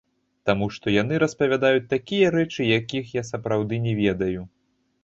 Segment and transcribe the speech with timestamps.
[0.49, 4.41] Таму што яны распавядаюць такія рэчы, якіх я сапраўды не ведаю.